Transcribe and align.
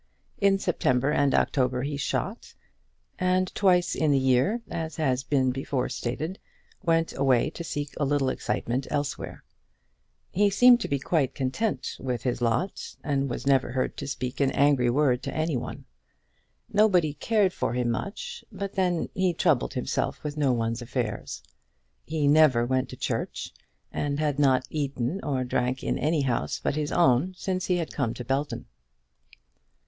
In 0.39 0.57
September 0.57 1.11
and 1.11 1.35
October 1.35 1.83
he 1.83 1.95
shot, 1.95 2.55
and 3.19 3.53
twice 3.53 3.93
in 3.93 4.09
the 4.09 4.17
year, 4.17 4.63
as 4.67 4.95
has 4.95 5.21
been 5.23 5.51
before 5.51 5.89
stated, 5.89 6.39
went 6.83 7.13
away 7.15 7.51
to 7.51 7.63
seek 7.63 7.93
a 7.97 8.03
little 8.03 8.29
excitement 8.29 8.87
elsewhere. 8.89 9.43
He 10.31 10.49
seemed 10.49 10.79
to 10.81 10.87
be 10.87 10.97
quite 10.97 11.35
contented 11.35 11.99
with 12.03 12.23
his 12.23 12.41
lot, 12.41 12.95
and 13.03 13.29
was 13.29 13.45
never 13.45 13.73
heard 13.73 13.95
to 13.97 14.07
speak 14.07 14.39
an 14.39 14.49
angry 14.53 14.89
word 14.89 15.21
to 15.21 15.35
any 15.37 15.55
one. 15.55 15.85
Nobody 16.73 17.13
cared 17.13 17.53
for 17.53 17.73
him 17.73 17.91
much; 17.91 18.43
but 18.51 18.73
then 18.73 19.07
he 19.13 19.35
troubled 19.35 19.75
himself 19.75 20.23
with 20.23 20.35
no 20.35 20.51
one's 20.51 20.81
affairs. 20.81 21.43
He 22.07 22.27
never 22.27 22.65
went 22.65 22.89
to 22.89 22.97
church, 22.97 23.53
and 23.91 24.19
had 24.19 24.39
not 24.39 24.65
eaten 24.71 25.19
or 25.23 25.43
drank 25.43 25.83
in 25.83 25.99
any 25.99 26.21
house 26.21 26.59
but 26.59 26.73
his 26.75 26.91
own 26.91 27.35
since 27.37 27.67
he 27.67 27.77
had 27.77 27.93
come 27.93 28.15
to 28.15 28.25
Belton. 28.25 28.65